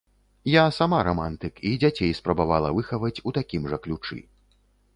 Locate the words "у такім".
3.29-3.69